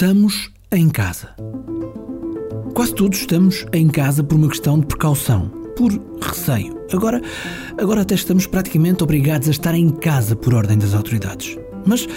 Estamos 0.00 0.50
em 0.72 0.88
casa. 0.88 1.28
Quase 2.72 2.94
todos 2.94 3.18
estamos 3.18 3.66
em 3.70 3.86
casa 3.86 4.24
por 4.24 4.36
uma 4.36 4.48
questão 4.48 4.80
de 4.80 4.86
precaução, 4.86 5.50
por 5.76 5.92
receio. 6.22 6.74
Agora, 6.90 7.20
agora 7.76 8.00
até 8.00 8.14
estamos 8.14 8.46
praticamente 8.46 9.04
obrigados 9.04 9.48
a 9.48 9.50
estar 9.50 9.74
em 9.74 9.90
casa 9.90 10.34
por 10.34 10.54
ordem 10.54 10.78
das 10.78 10.94
autoridades. 10.94 11.58
Mas 11.84 12.08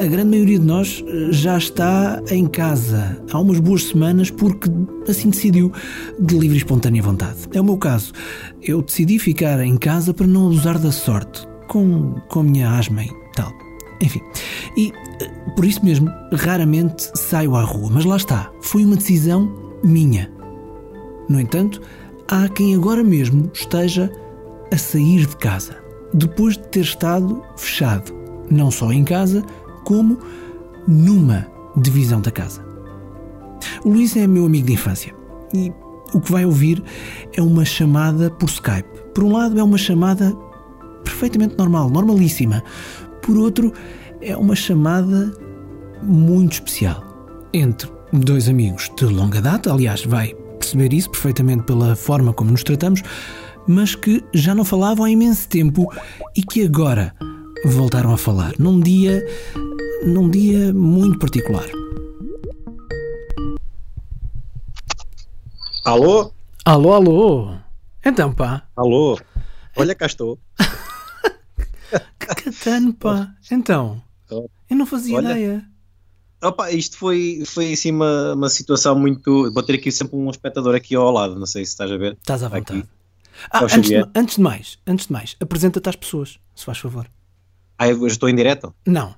a 0.00 0.06
grande 0.06 0.30
maioria 0.30 0.58
de 0.58 0.64
nós 0.64 1.04
eh, 1.06 1.28
já 1.30 1.56
está 1.56 2.20
em 2.28 2.44
casa 2.44 3.22
há 3.30 3.38
umas 3.38 3.60
boas 3.60 3.84
semanas 3.84 4.32
porque 4.32 4.68
assim 5.08 5.30
decidiu, 5.30 5.72
de 6.18 6.36
livre 6.36 6.56
e 6.56 6.58
espontânea 6.58 7.00
vontade. 7.00 7.38
É 7.54 7.60
o 7.60 7.64
meu 7.64 7.76
caso. 7.78 8.12
Eu 8.60 8.82
decidi 8.82 9.16
ficar 9.16 9.60
em 9.60 9.76
casa 9.76 10.12
para 10.12 10.26
não 10.26 10.46
abusar 10.46 10.76
da 10.76 10.90
sorte, 10.90 11.46
com, 11.68 12.14
com 12.28 12.40
a 12.40 12.42
minha 12.42 12.68
asma 12.76 13.04
e 13.04 13.10
tal. 13.36 13.52
Enfim, 14.02 14.20
e 14.76 14.92
por 15.54 15.64
isso 15.64 15.84
mesmo, 15.84 16.10
raramente 16.32 17.10
saio 17.14 17.54
à 17.54 17.62
rua, 17.62 17.90
mas 17.92 18.04
lá 18.04 18.16
está, 18.16 18.50
foi 18.60 18.84
uma 18.84 18.96
decisão 18.96 19.52
minha. 19.82 20.30
No 21.28 21.40
entanto, 21.40 21.80
há 22.28 22.48
quem 22.48 22.74
agora 22.74 23.02
mesmo 23.02 23.50
esteja 23.52 24.10
a 24.72 24.76
sair 24.76 25.26
de 25.26 25.36
casa, 25.36 25.76
depois 26.12 26.56
de 26.56 26.66
ter 26.68 26.80
estado 26.80 27.42
fechado, 27.56 28.12
não 28.50 28.70
só 28.70 28.92
em 28.92 29.04
casa, 29.04 29.44
como 29.84 30.18
numa 30.86 31.46
divisão 31.76 32.20
da 32.20 32.30
casa. 32.30 32.64
O 33.84 33.90
Luís 33.90 34.16
é 34.16 34.26
meu 34.26 34.46
amigo 34.46 34.66
de 34.66 34.72
infância 34.74 35.14
e 35.54 35.72
o 36.12 36.20
que 36.20 36.32
vai 36.32 36.44
ouvir 36.44 36.82
é 37.32 37.42
uma 37.42 37.64
chamada 37.64 38.30
por 38.30 38.48
Skype. 38.48 38.88
Por 39.14 39.24
um 39.24 39.32
lado, 39.32 39.58
é 39.58 39.62
uma 39.62 39.78
chamada 39.78 40.34
perfeitamente 41.04 41.56
normal, 41.58 41.90
normalíssima. 41.90 42.62
Por 43.28 43.36
outro, 43.36 43.74
é 44.22 44.34
uma 44.34 44.56
chamada 44.56 45.30
muito 46.02 46.52
especial 46.52 47.04
entre 47.52 47.86
dois 48.10 48.48
amigos 48.48 48.90
de 48.96 49.04
longa 49.04 49.42
data. 49.42 49.70
Aliás, 49.70 50.02
vai 50.02 50.32
perceber 50.58 50.94
isso 50.94 51.10
perfeitamente 51.10 51.64
pela 51.64 51.94
forma 51.94 52.32
como 52.32 52.50
nos 52.50 52.64
tratamos, 52.64 53.02
mas 53.66 53.94
que 53.94 54.24
já 54.32 54.54
não 54.54 54.64
falavam 54.64 55.04
há 55.04 55.10
imenso 55.10 55.46
tempo 55.46 55.92
e 56.34 56.42
que 56.42 56.64
agora 56.64 57.14
voltaram 57.66 58.14
a 58.14 58.16
falar 58.16 58.54
num 58.58 58.80
dia 58.80 59.22
num 60.06 60.30
dia 60.30 60.72
muito 60.72 61.18
particular. 61.18 61.66
Alô? 65.84 66.32
Alô, 66.64 66.94
alô. 66.94 67.54
Então, 68.02 68.32
pá. 68.32 68.62
Alô? 68.74 69.18
Olha, 69.76 69.94
cá 69.94 70.06
estou. 70.06 70.38
Que 72.18 72.26
catano, 72.26 72.92
pá. 72.94 73.34
Então, 73.50 74.02
eu 74.30 74.76
não 74.76 74.86
fazia 74.86 75.16
Olha. 75.16 75.32
ideia. 75.32 75.64
Opa, 76.42 76.70
isto 76.70 76.96
foi, 76.96 77.42
foi 77.44 77.72
assim 77.72 77.90
uma, 77.90 78.34
uma 78.34 78.48
situação 78.48 78.98
muito. 78.98 79.52
Vou 79.52 79.62
ter 79.62 79.74
aqui 79.74 79.90
sempre 79.90 80.16
um 80.16 80.30
espectador 80.30 80.74
aqui 80.74 80.94
ao 80.94 81.10
lado, 81.10 81.38
não 81.38 81.46
sei 81.46 81.64
se 81.64 81.72
estás 81.72 81.90
a 81.90 81.96
ver. 81.96 82.16
Estás 82.20 82.42
à 82.42 82.48
vontade. 82.48 82.88
Ah, 83.50 83.64
antes, 83.64 83.88
de, 83.88 83.96
antes, 84.14 84.36
de, 84.36 84.40
mais, 84.40 84.78
antes 84.86 85.06
de 85.06 85.12
mais, 85.12 85.36
apresenta-te 85.40 85.88
às 85.88 85.96
pessoas, 85.96 86.38
se 86.54 86.64
faz 86.64 86.78
favor. 86.78 87.08
Ah, 87.78 87.88
eu 87.88 88.06
estou 88.06 88.28
em 88.28 88.34
direto? 88.34 88.74
Não, 88.84 89.14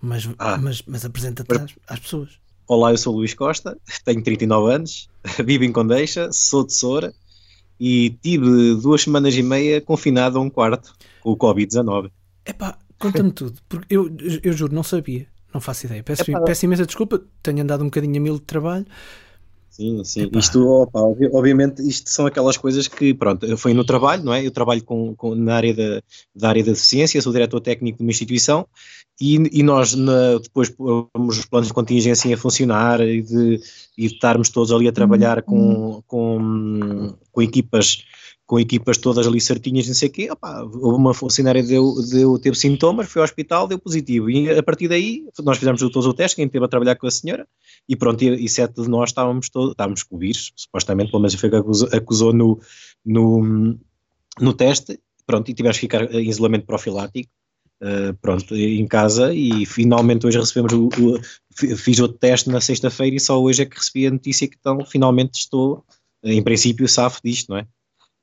mas, 0.00 0.28
ah. 0.38 0.58
mas, 0.58 0.82
mas 0.86 1.04
apresenta-te 1.04 1.52
às, 1.54 1.74
às, 1.86 2.00
pessoas. 2.00 2.30
Olá, 2.66 2.92
eu 2.92 2.98
sou 2.98 3.14
o 3.14 3.18
Luís 3.18 3.34
Costa, 3.34 3.76
tenho 4.04 4.22
39 4.22 4.74
anos, 4.74 5.08
vivo 5.44 5.64
em 5.64 5.72
Condeixa, 5.72 6.30
sou 6.32 6.66
de 6.66 6.74
Soura 6.74 7.12
e 7.80 8.10
tive 8.22 8.74
duas 8.74 9.02
semanas 9.02 9.34
e 9.34 9.42
meia 9.42 9.80
confinado 9.80 10.38
a 10.38 10.42
um 10.42 10.50
quarto 10.50 10.94
com 11.22 11.30
o 11.30 11.36
Covid-19. 11.36 12.10
Epá, 12.44 12.78
conta-me 12.98 13.32
tudo, 13.32 13.58
porque 13.66 13.96
eu, 13.96 14.14
eu 14.42 14.52
juro, 14.52 14.74
não 14.74 14.82
sabia. 14.82 15.26
Não 15.52 15.60
faço 15.60 15.86
ideia. 15.86 16.02
Peço, 16.02 16.24
peço 16.44 16.64
imensa 16.64 16.86
desculpa, 16.86 17.20
tenho 17.42 17.62
andado 17.62 17.80
um 17.80 17.86
bocadinho 17.86 18.16
a 18.16 18.20
mil 18.20 18.34
de 18.34 18.42
trabalho. 18.42 18.86
Sim, 19.70 20.02
sim. 20.04 20.22
Epá. 20.22 20.38
Isto, 20.38 20.68
opa, 20.68 21.00
obviamente, 21.00 21.80
isto 21.80 22.10
são 22.10 22.26
aquelas 22.26 22.56
coisas 22.56 22.88
que, 22.88 23.14
pronto, 23.14 23.56
foi 23.56 23.72
no 23.72 23.84
trabalho, 23.84 24.24
não 24.24 24.34
é? 24.34 24.44
Eu 24.44 24.50
trabalho 24.50 24.82
com, 24.82 25.14
com 25.14 25.34
na 25.34 25.54
área 25.54 25.72
da, 25.72 26.02
da 26.34 26.48
área 26.48 26.64
da 26.64 26.72
deficiência, 26.72 27.22
sou 27.22 27.32
diretor 27.32 27.60
técnico 27.60 27.98
de 27.98 28.04
uma 28.04 28.10
instituição 28.10 28.66
e, 29.20 29.36
e 29.52 29.62
nós 29.62 29.94
na, 29.94 30.38
depois 30.38 30.68
pomos 30.68 31.38
os 31.38 31.46
planos 31.46 31.68
de 31.68 31.74
contingência 31.74 32.34
a 32.34 32.38
funcionar 32.38 33.00
e 33.00 33.22
de, 33.22 33.60
e 33.96 34.08
de 34.08 34.14
estarmos 34.14 34.48
todos 34.48 34.72
ali 34.72 34.88
a 34.88 34.92
trabalhar 34.92 35.42
com, 35.42 36.02
com, 36.06 37.14
com 37.30 37.42
equipas 37.42 38.04
com 38.50 38.58
equipas 38.58 38.98
todas 38.98 39.28
ali 39.28 39.40
certinhas, 39.40 39.86
não 39.86 39.94
sei 39.94 40.08
o 40.08 40.10
quê, 40.10 40.28
opa, 40.28 40.64
uma 40.64 41.14
funcionária 41.14 41.62
deu, 41.62 41.94
deu, 42.10 42.36
teve 42.36 42.56
sintomas, 42.56 43.08
foi 43.08 43.20
ao 43.20 43.24
hospital, 43.24 43.68
deu 43.68 43.78
positivo, 43.78 44.28
e 44.28 44.50
a 44.50 44.60
partir 44.60 44.88
daí 44.88 45.24
nós 45.38 45.56
fizemos 45.56 45.80
todos 45.80 46.04
o 46.04 46.12
teste, 46.12 46.34
quem 46.34 46.48
teve 46.48 46.64
a 46.64 46.68
trabalhar 46.68 46.96
com 46.96 47.06
a 47.06 47.12
senhora, 47.12 47.46
e 47.88 47.94
pronto, 47.94 48.20
e, 48.24 48.44
e 48.44 48.48
sete 48.48 48.82
de 48.82 48.88
nós 48.88 49.10
estávamos, 49.10 49.48
todos, 49.50 49.70
estávamos 49.70 50.02
com 50.02 50.16
o 50.16 50.18
vírus, 50.18 50.50
supostamente, 50.56 51.12
pelo 51.12 51.22
menos 51.22 51.36
foi 51.36 51.48
que 51.48 51.54
acusou, 51.54 51.88
acusou 51.92 52.32
no, 52.32 52.60
no, 53.06 53.78
no 54.40 54.52
teste, 54.52 54.98
pronto, 55.24 55.48
e 55.48 55.54
tivemos 55.54 55.76
que 55.76 55.82
ficar 55.82 56.12
em 56.12 56.28
isolamento 56.28 56.66
profilático, 56.66 57.30
Uh, 57.82 58.12
pronto, 58.20 58.54
em 58.54 58.86
casa 58.86 59.32
e 59.32 59.64
finalmente 59.64 60.26
hoje 60.26 60.38
recebemos 60.38 60.74
o, 60.74 60.88
o 60.88 61.76
fiz 61.78 61.98
outro 61.98 62.18
teste 62.18 62.50
na 62.50 62.60
sexta-feira 62.60 63.16
e 63.16 63.18
só 63.18 63.40
hoje 63.40 63.62
é 63.62 63.64
que 63.64 63.74
recebi 63.74 64.06
a 64.06 64.10
notícia 64.10 64.46
que 64.46 64.56
então 64.60 64.84
finalmente 64.84 65.38
estou, 65.38 65.82
em 66.22 66.42
princípio, 66.42 66.86
safo 66.86 67.22
disto, 67.24 67.48
não 67.48 67.56
é? 67.56 67.66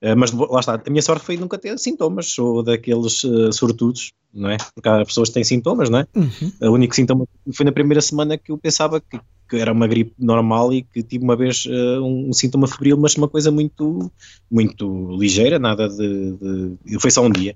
Uh, 0.04 0.16
mas 0.16 0.32
lá 0.32 0.60
está, 0.60 0.76
a 0.76 0.90
minha 0.90 1.02
sorte 1.02 1.26
foi 1.26 1.38
nunca 1.38 1.58
ter 1.58 1.78
sintomas, 1.80 2.28
sou 2.28 2.62
daqueles 2.62 3.24
uh, 3.24 3.52
sortudos, 3.52 4.14
não 4.32 4.50
é? 4.50 4.58
Porque 4.76 4.88
há 4.88 5.04
pessoas 5.04 5.30
que 5.30 5.34
têm 5.34 5.44
sintomas, 5.44 5.90
não 5.90 6.00
é? 6.00 6.08
Uhum. 6.16 6.52
O 6.62 6.74
único 6.74 6.96
sintoma 6.96 7.26
foi 7.52 7.66
na 7.66 7.72
primeira 7.72 8.00
semana 8.00 8.38
que 8.38 8.52
eu 8.52 8.58
pensava 8.60 9.02
que, 9.02 9.20
que 9.50 9.56
era 9.56 9.74
uma 9.74 9.88
gripe 9.88 10.14
normal 10.20 10.72
e 10.72 10.84
que 10.84 11.02
tive 11.02 11.24
uma 11.24 11.36
vez 11.36 11.66
uh, 11.66 12.04
um, 12.04 12.30
um, 12.30 12.34
sintoma 12.34 12.68
febril, 12.68 12.96
mas 12.98 13.16
uma 13.16 13.28
coisa 13.28 13.50
muito, 13.50 14.12
muito 14.52 15.18
ligeira, 15.18 15.58
nada 15.58 15.90
de, 15.90 16.78
de, 16.86 17.00
Foi 17.00 17.10
só 17.10 17.26
um 17.26 17.32
dia. 17.32 17.56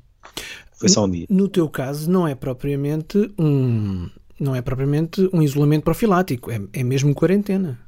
Foi 0.73 0.89
só 0.89 1.05
um 1.05 1.09
dia. 1.11 1.27
No 1.29 1.47
teu 1.47 1.69
caso, 1.69 2.09
não 2.09 2.27
é 2.27 2.33
propriamente 2.33 3.31
um. 3.37 4.09
Não 4.39 4.55
é 4.55 4.61
propriamente 4.63 5.29
um 5.31 5.43
isolamento 5.43 5.83
profilático, 5.83 6.49
é, 6.49 6.59
é 6.73 6.83
mesmo 6.83 7.13
quarentena. 7.13 7.79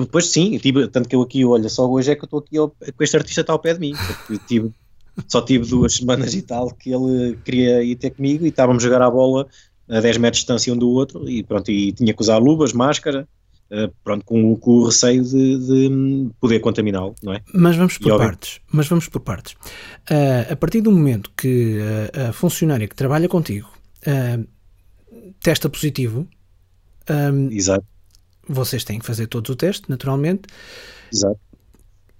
Depois 0.00 0.30
sim, 0.30 0.56
tive, 0.58 0.88
tanto 0.88 1.08
que 1.08 1.16
eu 1.16 1.22
aqui, 1.22 1.44
olha, 1.44 1.68
só 1.68 1.88
hoje 1.88 2.10
é 2.10 2.14
que 2.14 2.22
eu 2.22 2.26
estou 2.26 2.40
aqui, 2.40 2.56
ao, 2.56 2.68
com 2.68 3.04
este 3.04 3.16
artista 3.16 3.40
está 3.40 3.52
ao 3.52 3.58
pé 3.58 3.74
de 3.74 3.80
mim, 3.80 3.92
tive, 4.46 4.70
só 5.28 5.40
tive 5.42 5.66
duas 5.66 5.94
semanas 5.94 6.34
e 6.34 6.42
tal 6.42 6.70
que 6.70 6.92
ele 6.92 7.36
queria 7.44 7.82
ir 7.82 7.96
ter 7.96 8.10
comigo 8.10 8.44
e 8.44 8.48
estávamos 8.48 8.82
a 8.82 8.86
jogar 8.86 9.02
a 9.02 9.10
bola 9.10 9.46
a 9.88 10.00
10 10.00 10.16
metros 10.18 10.38
de 10.38 10.42
distância 10.42 10.72
um 10.72 10.76
do 10.76 10.88
outro 10.90 11.28
e 11.28 11.42
pronto, 11.42 11.70
e 11.70 11.92
tinha 11.92 12.12
que 12.14 12.20
usar 12.20 12.38
luvas, 12.38 12.72
máscara, 12.72 13.28
uh, 13.70 13.92
pronto, 14.02 14.24
com, 14.24 14.56
com, 14.56 14.70
o 14.70 14.86
receio 14.86 15.22
de, 15.22 15.58
de 15.58 16.30
poder 16.40 16.60
contaminá-lo, 16.60 17.14
não 17.22 17.34
é? 17.34 17.42
Mas 17.52 17.76
vamos 17.76 17.98
por 17.98 18.14
e, 18.14 18.18
partes, 18.18 18.60
mas 18.72 18.88
vamos 18.88 19.08
por 19.08 19.20
partes. 19.20 19.52
Uh, 20.10 20.52
a 20.52 20.56
partir 20.56 20.80
do 20.80 20.90
momento 20.90 21.30
que 21.36 21.78
a, 22.14 22.30
a 22.30 22.32
funcionária 22.32 22.88
que 22.88 22.94
trabalha 22.94 23.28
contigo 23.28 23.68
uh, 24.06 24.46
testa 25.42 25.68
positivo, 25.68 26.26
um, 27.10 27.50
Exato 27.50 27.93
vocês 28.48 28.84
têm 28.84 28.98
que 28.98 29.06
fazer 29.06 29.26
todos 29.26 29.50
o 29.50 29.56
teste, 29.56 29.88
naturalmente. 29.88 30.42
Exato. 31.12 31.40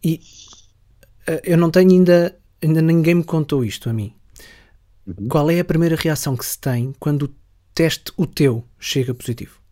E 0.03 0.21
uh, 1.29 1.41
eu 1.43 1.57
não 1.57 1.71
tenho 1.71 1.91
ainda, 1.91 2.39
ainda 2.63 2.83
ninguém 2.83 3.17
me 3.17 3.25
contou 3.25 3.65
isto 3.65 3.89
a 3.89 3.93
mim. 3.93 4.15
Uhum. 5.07 5.29
Qual 5.29 5.51
é 5.51 5.61
a 5.61 5.65
primeira 5.65 5.97
reação 5.97 6.37
que 6.37 6.45
se 6.45 6.59
tem 6.59 6.95
quando 6.99 7.25
o 7.25 7.35
teste, 7.75 8.13
o 8.17 8.27
teu, 8.27 8.65
chega 8.79 9.15
positivo? 9.15 9.64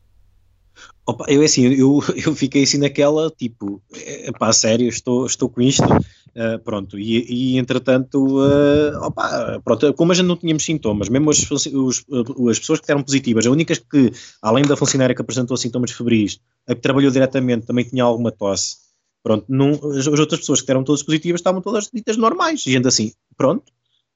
Opa, 1.04 1.24
eu 1.28 1.42
assim, 1.42 1.64
eu, 1.66 2.00
eu 2.24 2.34
fiquei 2.34 2.62
assim 2.62 2.78
naquela, 2.78 3.30
tipo, 3.30 3.82
é, 3.92 4.30
pá, 4.32 4.52
sério, 4.52 4.88
estou, 4.88 5.26
estou 5.26 5.48
com 5.48 5.60
isto, 5.60 5.82
uh, 5.84 6.58
pronto, 6.64 6.96
e, 6.96 7.54
e 7.54 7.58
entretanto, 7.58 8.38
uh, 8.38 8.96
opa, 9.02 9.60
pronto, 9.64 9.92
como 9.94 10.12
a 10.12 10.14
gente 10.14 10.26
não 10.26 10.36
tínhamos 10.36 10.64
sintomas, 10.64 11.08
mesmo 11.08 11.30
os, 11.30 11.50
os, 11.50 12.04
as 12.48 12.58
pessoas 12.60 12.80
que 12.80 12.90
eram 12.90 13.02
positivas, 13.02 13.46
as 13.46 13.52
únicas 13.52 13.78
que, 13.78 14.12
além 14.40 14.64
da 14.64 14.76
funcionária 14.76 15.14
que 15.14 15.20
apresentou 15.20 15.56
sintomas 15.56 15.90
febris, 15.90 16.38
a 16.68 16.74
que 16.74 16.80
trabalhou 16.80 17.10
diretamente 17.10 17.66
também 17.66 17.84
tinha 17.84 18.04
alguma 18.04 18.30
tosse, 18.30 18.76
pronto, 19.24 19.44
não, 19.48 19.70
as, 19.70 20.06
as 20.06 20.20
outras 20.20 20.40
pessoas 20.40 20.60
que 20.60 20.70
eram 20.70 20.84
todas 20.84 21.02
positivas 21.02 21.40
estavam 21.40 21.60
todas 21.60 21.90
ditas 21.92 22.16
normais, 22.16 22.64
e 22.64 22.70
gente 22.70 22.86
assim, 22.86 23.12
pronto, 23.36 23.64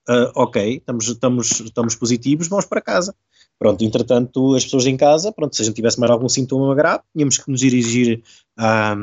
uh, 0.08 0.30
ok, 0.36 0.76
estamos, 0.76 1.08
estamos, 1.08 1.60
estamos 1.60 1.96
positivos, 1.96 2.46
vamos 2.46 2.64
para 2.64 2.80
casa. 2.80 3.12
Pronto, 3.58 3.82
entretanto, 3.82 4.54
as 4.54 4.64
pessoas 4.64 4.86
em 4.86 4.96
casa, 4.96 5.32
pronto, 5.32 5.56
se 5.56 5.62
a 5.62 5.64
gente 5.64 5.74
tivesse 5.74 5.98
mais 5.98 6.10
algum 6.12 6.28
sintoma 6.28 6.74
grave, 6.74 7.02
tínhamos 7.14 7.38
que 7.38 7.50
nos 7.50 7.60
dirigir 7.60 8.22
à, 8.56 8.94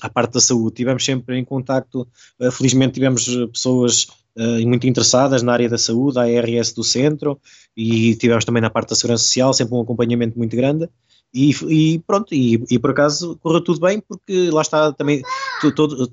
à 0.00 0.08
parte 0.08 0.34
da 0.34 0.40
saúde. 0.40 0.76
Tivemos 0.76 1.04
sempre 1.04 1.38
em 1.38 1.44
contacto, 1.44 2.08
uh, 2.40 2.50
felizmente 2.50 2.94
tivemos 2.94 3.26
pessoas 3.52 4.06
uh, 4.36 4.66
muito 4.66 4.86
interessadas 4.86 5.42
na 5.42 5.52
área 5.52 5.68
da 5.68 5.76
saúde, 5.76 6.18
a 6.18 6.22
ARS 6.22 6.72
do 6.72 6.82
centro, 6.82 7.38
e 7.76 8.14
tivemos 8.16 8.46
também 8.46 8.62
na 8.62 8.70
parte 8.70 8.90
da 8.90 8.96
segurança 8.96 9.24
social, 9.24 9.52
sempre 9.52 9.74
um 9.74 9.82
acompanhamento 9.82 10.38
muito 10.38 10.56
grande. 10.56 10.88
E, 11.32 11.50
e, 11.68 11.98
pronto, 12.06 12.34
e, 12.34 12.64
e, 12.70 12.78
por 12.78 12.90
acaso 12.90 13.38
correu 13.42 13.60
tudo 13.60 13.80
bem, 13.80 14.00
porque 14.00 14.50
lá 14.50 14.62
está 14.62 14.92
também, 14.92 15.22
to, 15.60 15.74
todos, 15.74 16.08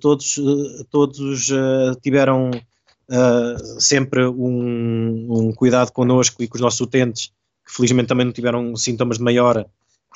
todos 0.89 1.49
uh, 1.49 1.95
tiveram 2.01 2.51
uh, 2.51 3.81
sempre 3.81 4.25
um, 4.25 5.27
um, 5.29 5.53
cuidado 5.53 5.91
connosco 5.91 6.43
e 6.43 6.47
com 6.47 6.55
os 6.55 6.61
nossos 6.61 6.81
utentes, 6.81 7.31
que 7.65 7.73
felizmente 7.73 8.07
também 8.07 8.25
não 8.25 8.33
tiveram 8.33 8.75
sintomas 8.75 9.17
de 9.17 9.23
maior 9.23 9.65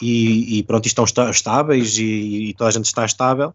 e, 0.02 0.60
e 0.60 0.64
pronto, 0.64 0.86
estão 0.86 1.04
estáveis 1.04 1.98
e, 1.98 2.50
e, 2.50 2.54
toda 2.54 2.70
a 2.70 2.74
gente 2.74 2.86
está 2.86 3.06
estável. 3.06 3.54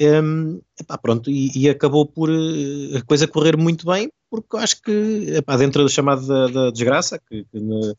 Um, 0.00 0.60
epá, 0.80 0.98
pronto, 0.98 1.30
e, 1.30 1.52
e, 1.54 1.68
acabou 1.68 2.04
por 2.04 2.28
a 2.28 3.02
coisa 3.02 3.28
correr 3.28 3.56
muito 3.56 3.86
bem, 3.86 4.10
porque 4.28 4.56
acho 4.56 4.82
que 4.82 4.90
epá, 5.36 5.56
dentro 5.56 5.84
da 5.84 5.88
chamada 5.88 6.26
da, 6.26 6.46
da 6.48 6.70
desgraça, 6.70 7.16
que, 7.18 7.44
que 7.44 7.60
ne, 7.60 7.94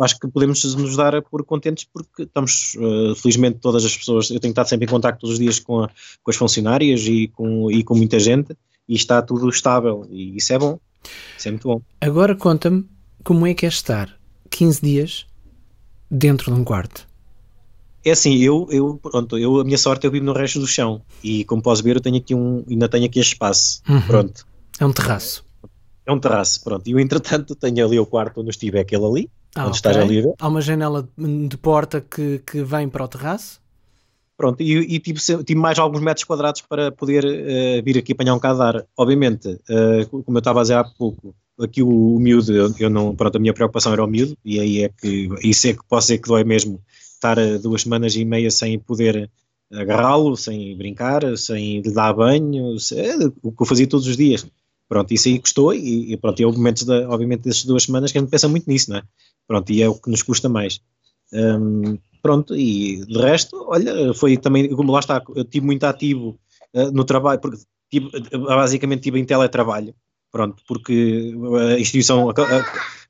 acho 0.00 0.18
que 0.18 0.28
podemos 0.28 0.62
nos 0.76 0.96
dar 0.96 1.20
por 1.22 1.44
contentes 1.44 1.84
porque 1.92 2.22
estamos, 2.22 2.74
uh, 2.76 3.14
felizmente, 3.16 3.58
todas 3.58 3.84
as 3.84 3.96
pessoas, 3.96 4.30
eu 4.30 4.38
tenho 4.38 4.52
estado 4.52 4.68
sempre 4.68 4.86
em 4.86 4.88
contato 4.88 5.18
todos 5.18 5.34
os 5.34 5.40
dias 5.40 5.58
com, 5.58 5.82
a, 5.82 5.90
com 6.22 6.30
as 6.30 6.36
funcionárias 6.36 7.00
e 7.06 7.26
com, 7.28 7.70
e 7.70 7.82
com 7.82 7.96
muita 7.96 8.20
gente 8.20 8.56
e 8.88 8.94
está 8.94 9.20
tudo 9.20 9.48
estável 9.48 10.06
e 10.08 10.36
isso 10.36 10.52
é 10.52 10.58
bom, 10.58 10.78
isso 11.36 11.48
é 11.48 11.50
muito 11.50 11.66
bom. 11.66 11.82
Agora 12.00 12.36
conta-me 12.36 12.88
como 13.24 13.44
é 13.46 13.54
que 13.54 13.66
é 13.66 13.68
estar 13.68 14.19
15 14.60 14.82
dias 14.82 15.26
dentro 16.10 16.52
de 16.52 16.60
um 16.60 16.62
quarto. 16.62 17.08
É 18.04 18.10
assim, 18.10 18.36
eu, 18.36 18.68
eu, 18.70 19.00
pronto, 19.02 19.38
eu, 19.38 19.58
a 19.58 19.64
minha 19.64 19.78
sorte 19.78 20.06
eu 20.06 20.10
vivo 20.10 20.26
no 20.26 20.34
resto 20.34 20.60
do 20.60 20.66
chão 20.66 21.00
e 21.24 21.46
como 21.46 21.62
podes 21.62 21.80
ver 21.80 21.96
eu 21.96 22.00
tenho 22.02 22.18
aqui 22.18 22.34
um, 22.34 22.62
ainda 22.68 22.86
tenho 22.86 23.06
aqui 23.06 23.20
espaço, 23.20 23.80
uhum. 23.88 24.02
pronto. 24.02 24.46
É 24.78 24.84
um 24.84 24.92
terraço. 24.92 25.46
É 26.04 26.12
um 26.12 26.20
terraço, 26.20 26.62
pronto. 26.62 26.86
E 26.86 26.92
eu 26.92 27.00
entretanto 27.00 27.54
tenho 27.54 27.86
ali 27.86 27.98
o 27.98 28.04
quarto 28.04 28.42
onde 28.42 28.50
estive, 28.50 28.76
é 28.76 28.82
aquele 28.82 29.06
ali, 29.06 29.30
ah, 29.54 29.60
onde 29.60 29.68
okay. 29.68 29.76
estás 29.76 29.96
ali 29.96 30.20
a. 30.20 30.34
Há 30.38 30.48
uma 30.48 30.60
janela 30.60 31.08
de 31.16 31.56
porta 31.56 32.02
que, 32.02 32.40
que 32.40 32.62
vem 32.62 32.86
para 32.86 33.04
o 33.04 33.08
terraço? 33.08 33.62
Pronto, 34.36 34.62
e, 34.62 34.76
e 34.76 34.98
tive, 34.98 35.20
tive, 35.42 35.58
mais 35.58 35.78
alguns 35.78 36.02
metros 36.02 36.24
quadrados 36.24 36.60
para 36.60 36.92
poder 36.92 37.24
uh, 37.24 37.82
vir 37.82 37.96
aqui 37.96 38.12
apanhar 38.12 38.34
um 38.34 38.36
bocado 38.36 38.58
de 38.58 38.64
ar. 38.64 38.86
Obviamente, 38.94 39.48
uh, 39.48 40.22
como 40.22 40.36
eu 40.36 40.40
estava 40.40 40.60
a 40.60 40.62
dizer 40.62 40.74
há 40.74 40.84
pouco, 40.84 41.34
aqui 41.62 41.82
o, 41.82 42.16
o 42.16 42.18
miúdo, 42.18 42.52
eu, 42.54 42.74
eu, 42.78 42.90
não, 42.90 43.14
pronto, 43.14 43.36
a 43.36 43.38
minha 43.38 43.54
preocupação 43.54 43.92
era 43.92 44.04
o 44.04 44.06
miúdo, 44.06 44.36
e 44.44 44.60
aí 44.60 44.82
é 44.82 44.88
que, 44.88 45.28
isso 45.42 45.68
é 45.68 45.72
que 45.74 45.80
posso 45.88 46.08
dizer 46.08 46.18
que 46.18 46.28
dói 46.28 46.44
mesmo, 46.44 46.80
estar 47.14 47.36
duas 47.58 47.82
semanas 47.82 48.16
e 48.16 48.24
meia 48.24 48.50
sem 48.50 48.78
poder 48.78 49.30
agarrá-lo, 49.72 50.36
sem 50.36 50.76
brincar, 50.76 51.36
sem 51.36 51.80
lhe 51.80 51.92
dar 51.92 52.12
banho, 52.12 52.78
sei, 52.78 53.10
o 53.42 53.52
que 53.52 53.62
eu 53.62 53.66
fazia 53.66 53.86
todos 53.86 54.06
os 54.06 54.16
dias. 54.16 54.46
Pronto, 54.88 55.12
isso 55.12 55.28
aí 55.28 55.38
custou, 55.38 55.72
e, 55.72 56.12
e 56.12 56.16
pronto, 56.16 56.40
e 56.40 56.44
houve 56.44 56.58
momentos, 56.58 56.88
obviamente, 56.88 57.42
dessas 57.42 57.64
duas 57.64 57.84
semanas 57.84 58.10
que 58.10 58.18
a 58.18 58.20
gente 58.20 58.30
pensa 58.30 58.48
muito 58.48 58.68
nisso, 58.68 58.90
não 58.90 58.98
é? 58.98 59.02
Pronto, 59.46 59.70
e 59.70 59.82
é 59.82 59.88
o 59.88 59.94
que 59.94 60.10
nos 60.10 60.22
custa 60.22 60.48
mais. 60.48 60.80
Um, 61.32 61.96
pronto, 62.20 62.56
e 62.56 63.04
de 63.04 63.18
resto, 63.18 63.64
olha, 63.68 64.12
foi 64.14 64.36
também, 64.36 64.68
como 64.74 64.90
lá 64.90 64.98
está, 64.98 65.22
eu 65.36 65.42
estive 65.42 65.64
muito 65.64 65.84
ativo 65.84 66.38
uh, 66.74 66.90
no 66.90 67.04
trabalho, 67.04 67.40
porque 67.40 67.58
tive, 67.88 68.10
basicamente 68.38 69.00
estive 69.00 69.20
em 69.20 69.24
teletrabalho, 69.24 69.94
pronto, 70.30 70.62
porque 70.66 71.32
a 71.74 71.78
instituição, 71.78 72.30
a, 72.30 72.34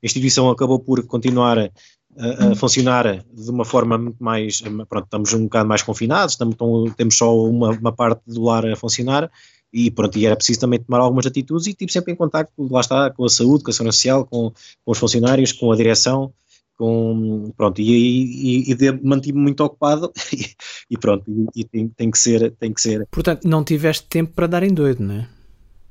instituição 0.03 0.49
acabou 0.49 0.79
por 0.79 1.05
continuar 1.05 1.57
a, 1.59 1.69
a, 2.17 2.55
funcionar 2.55 3.23
de 3.33 3.49
uma 3.49 3.65
forma 3.65 3.97
muito 3.97 4.23
mais, 4.23 4.61
pronto, 4.89 5.05
estamos 5.05 5.33
um 5.33 5.43
bocado 5.43 5.69
mais 5.69 5.81
confinados, 5.81 6.33
estamos, 6.33 6.55
temos 6.95 7.17
só 7.17 7.35
uma, 7.37 7.71
uma 7.71 7.91
parte 7.91 8.21
do 8.27 8.43
lar 8.43 8.65
a 8.65 8.75
funcionar, 8.75 9.31
e 9.73 9.89
pronto, 9.89 10.17
e 10.17 10.25
era 10.25 10.35
preciso 10.35 10.59
também 10.59 10.79
tomar 10.79 10.99
algumas 10.99 11.25
atitudes 11.25 11.65
e 11.67 11.69
estive 11.69 11.91
sempre 11.91 12.11
em 12.11 12.15
contato, 12.15 12.51
lá 12.69 12.81
está, 12.81 13.09
com 13.09 13.23
a 13.23 13.29
saúde, 13.29 13.63
com 13.63 13.71
a 13.71 13.73
segurança 13.73 13.95
social, 13.95 14.25
com, 14.25 14.51
com 14.83 14.91
os 14.91 14.97
funcionários, 14.97 15.53
com 15.53 15.71
a 15.71 15.75
direção, 15.75 16.33
com, 16.77 17.53
pronto, 17.55 17.79
e, 17.79 18.69
e, 18.69 18.73
e 18.73 18.91
mantive-me 19.03 19.41
muito 19.41 19.63
ocupado 19.63 20.11
e, 20.33 20.47
e 20.89 20.97
pronto, 20.97 21.23
e, 21.55 21.63
tem, 21.63 21.87
tem, 21.87 22.11
que 22.11 22.17
ser, 22.17 22.51
tem 22.59 22.73
que 22.73 22.81
ser. 22.81 23.07
Portanto, 23.09 23.47
não 23.47 23.63
tiveste 23.63 24.07
tempo 24.07 24.33
para 24.33 24.47
dar 24.47 24.63
em 24.63 24.73
doido, 24.73 25.03
não 25.03 25.15
é? 25.15 25.27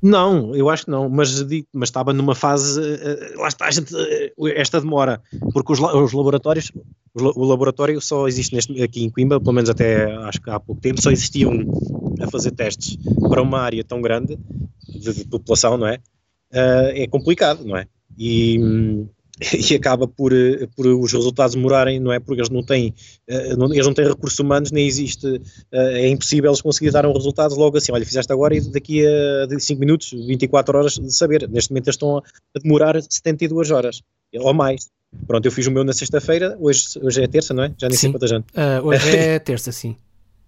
Não, 0.03 0.55
eu 0.55 0.71
acho 0.71 0.85
que 0.85 0.91
não, 0.91 1.09
mas, 1.09 1.45
mas 1.73 1.89
estava 1.89 2.13
numa 2.13 2.35
fase, 2.35 2.81
uh, 2.81 3.41
lá 3.41 3.49
está 3.49 3.67
a 3.67 3.71
gente, 3.71 3.95
uh, 3.95 4.49
esta 4.49 4.81
demora, 4.81 5.21
porque 5.53 5.73
os, 5.73 5.81
os 5.81 6.13
laboratórios, 6.13 6.73
o 7.15 7.45
laboratório 7.45 8.01
só 8.01 8.27
existe 8.27 8.55
neste, 8.55 8.83
aqui 8.83 9.05
em 9.05 9.11
Coimbra, 9.11 9.39
pelo 9.39 9.53
menos 9.53 9.69
até 9.69 10.11
acho 10.25 10.41
que 10.41 10.49
há 10.49 10.59
pouco 10.59 10.81
tempo, 10.81 11.03
só 11.03 11.11
existia 11.11 11.49
um 11.49 11.65
a 12.21 12.31
fazer 12.31 12.53
testes 12.53 12.97
para 13.29 13.43
uma 13.43 13.61
área 13.61 13.85
tão 13.85 14.01
grande 14.01 14.39
de, 14.89 15.13
de 15.13 15.25
população, 15.27 15.77
não 15.77 15.87
é? 15.87 15.99
É 16.53 17.07
complicado, 17.07 17.65
não 17.65 17.77
é? 17.77 17.87
E, 18.19 18.59
e 19.71 19.75
acaba 19.75 20.07
por, 20.07 20.33
eh, 20.33 20.69
por 20.77 20.87
os 20.87 21.13
resultados 21.13 21.55
demorarem, 21.55 21.99
não 21.99 22.13
é? 22.13 22.21
Porque 22.21 22.41
eles 22.41 22.51
não 22.51 22.63
têm, 22.63 22.95
eh, 23.27 23.53
eles 23.53 23.87
não 23.87 23.95
têm 23.95 24.07
recursos 24.07 24.39
humanos, 24.39 24.71
nem 24.71 24.87
existe, 24.87 25.41
eh, 25.73 26.03
é 26.03 26.09
impossível 26.09 26.51
eles 26.51 26.61
conseguirem 26.61 26.93
dar 26.93 27.07
um 27.07 27.13
resultado 27.13 27.55
logo 27.55 27.77
assim, 27.77 27.93
olha, 27.93 28.05
fizeste 28.05 28.33
agora 28.33 28.55
e 28.55 28.61
daqui 28.61 29.05
a 29.07 29.59
5 29.59 29.81
minutos, 29.81 30.11
24 30.11 30.79
horas 30.79 30.93
de 30.95 31.15
saber. 31.15 31.49
Neste 31.49 31.71
momento 31.71 31.87
eles 31.87 31.95
estão 31.95 32.19
a 32.19 32.59
demorar 32.63 33.01
72 33.03 33.71
horas, 33.71 34.03
ou 34.35 34.53
mais. 34.53 34.89
Pronto, 35.27 35.45
eu 35.45 35.51
fiz 35.51 35.67
o 35.67 35.71
meu 35.71 35.83
na 35.83 35.93
sexta-feira, 35.93 36.57
hoje, 36.61 36.99
hoje 37.03 37.23
é 37.23 37.27
terça, 37.27 37.53
não 37.53 37.65
é? 37.65 37.73
Já 37.77 37.89
nem 37.89 37.97
sim. 37.97 38.03
sei 38.03 38.13
quanta 38.13 38.27
gente. 38.27 38.47
Uh, 38.51 38.87
hoje 38.87 39.17
é 39.17 39.39
terça, 39.41 39.73
sim. 39.73 39.97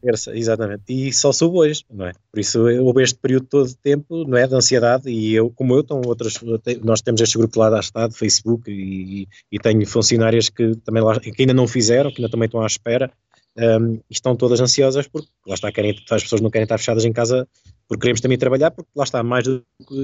Terça, 0.02 0.36
exatamente. 0.36 0.82
E 0.88 1.12
só 1.12 1.30
soube 1.30 1.58
hoje, 1.58 1.84
não 1.88 2.06
é? 2.06 2.12
Por 2.32 2.40
isso 2.40 2.60
houve 2.82 3.04
este 3.04 3.16
período 3.20 3.46
todo 3.46 3.68
de 3.68 3.76
tempo, 3.76 4.24
não 4.26 4.36
é? 4.36 4.48
De 4.48 4.54
ansiedade 4.54 5.08
e 5.08 5.32
eu, 5.32 5.48
como 5.50 5.74
eu, 5.74 5.80
estão 5.80 6.02
outras, 6.04 6.34
nós 6.82 7.00
temos 7.00 7.20
este 7.20 7.38
grupo 7.38 7.58
lá 7.60 7.70
da 7.70 7.78
Estado, 7.78 8.12
Facebook 8.12 8.68
e, 8.68 9.28
e 9.50 9.58
tenho 9.60 9.86
funcionárias 9.86 10.48
que 10.48 10.74
também 10.84 11.02
lá, 11.02 11.20
que 11.20 11.32
ainda 11.38 11.54
não 11.54 11.68
fizeram, 11.68 12.10
que 12.10 12.20
ainda 12.20 12.30
também 12.30 12.46
estão 12.46 12.62
à 12.62 12.66
espera 12.66 13.12
um, 13.56 14.00
estão 14.10 14.34
todas 14.34 14.60
ansiosas 14.60 15.06
porque 15.06 15.28
lá 15.46 15.54
está, 15.54 15.70
querem, 15.70 15.94
as 16.10 16.22
pessoas 16.22 16.40
não 16.40 16.50
querem 16.50 16.64
estar 16.64 16.78
fechadas 16.78 17.04
em 17.04 17.12
casa 17.12 17.46
porque 17.86 18.02
queremos 18.02 18.20
também 18.22 18.38
trabalhar, 18.38 18.70
porque 18.70 18.90
lá 18.96 19.04
está, 19.04 19.22
mais 19.22 19.44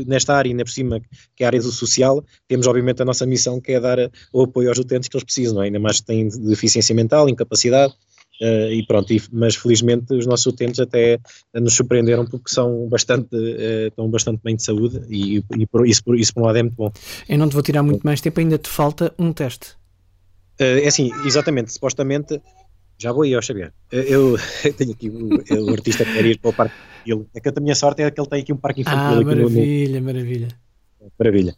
nesta 0.06 0.34
área, 0.34 0.50
ainda 0.50 0.64
por 0.64 0.70
cima, 0.70 1.00
que 1.34 1.42
é 1.42 1.46
a 1.46 1.48
área 1.48 1.60
do 1.60 1.72
social, 1.72 2.22
temos 2.46 2.66
obviamente 2.66 3.00
a 3.00 3.04
nossa 3.04 3.24
missão 3.24 3.60
que 3.60 3.72
é 3.72 3.80
dar 3.80 3.98
o 4.30 4.42
apoio 4.42 4.68
aos 4.68 4.78
utentes 4.78 5.08
que 5.08 5.16
eles 5.16 5.24
precisam, 5.24 5.62
é? 5.62 5.66
ainda 5.66 5.78
mais 5.78 6.00
que 6.00 6.06
têm 6.06 6.28
deficiência 6.28 6.94
mental, 6.94 7.28
incapacidade, 7.30 7.94
Uh, 8.40 8.70
e 8.70 8.86
pronto, 8.86 9.12
e, 9.12 9.20
mas 9.32 9.56
felizmente 9.56 10.14
os 10.14 10.24
nossos 10.24 10.46
utentes 10.46 10.78
até 10.78 11.18
nos 11.54 11.74
surpreenderam 11.74 12.24
porque 12.24 12.48
são 12.48 12.88
bastante, 12.88 13.34
uh, 13.34 13.88
estão 13.88 14.08
bastante 14.08 14.40
bem 14.44 14.54
de 14.54 14.62
saúde 14.62 15.02
e, 15.10 15.42
e 15.56 15.66
por, 15.66 15.84
isso, 15.84 16.04
por, 16.04 16.16
isso 16.16 16.32
por 16.32 16.44
um 16.44 16.46
lado 16.46 16.58
é 16.58 16.62
muito 16.62 16.76
bom. 16.76 16.92
Eu 17.28 17.36
não 17.36 17.48
te 17.48 17.54
vou 17.54 17.62
tirar 17.62 17.82
muito 17.82 18.02
mais 18.04 18.20
tempo, 18.20 18.38
ainda 18.38 18.56
te 18.56 18.68
falta 18.68 19.12
um 19.18 19.32
teste. 19.32 19.72
Uh, 20.60 20.78
é 20.82 20.86
assim, 20.86 21.10
exatamente, 21.24 21.72
supostamente, 21.72 22.40
já 22.96 23.10
vou 23.10 23.22
aí 23.22 23.34
ao 23.34 23.42
Xavier. 23.42 23.72
Eu, 23.90 24.36
eu 24.36 24.38
tenho 24.74 24.92
aqui 24.92 25.10
o, 25.10 25.64
o 25.66 25.70
artista 25.70 26.04
que 26.04 26.12
quer 26.12 26.26
ir 26.26 26.38
para 26.38 26.50
o 26.50 26.54
parque 26.54 26.74
infantil. 27.06 27.28
É 27.34 27.40
que 27.40 27.48
a 27.48 27.60
minha 27.60 27.74
sorte 27.74 28.02
é 28.02 28.10
que 28.10 28.20
ele 28.20 28.28
tem 28.28 28.40
aqui 28.40 28.52
um 28.52 28.56
parque 28.56 28.82
infantil. 28.82 29.20
Ah, 29.20 29.24
maravilha, 29.24 30.00
no... 30.00 30.06
maravilha. 30.06 30.48
Maravilha. 31.18 31.56